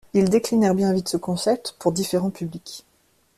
[0.15, 2.85] Ils déclinèrent bien vite ce concept pour différents publics.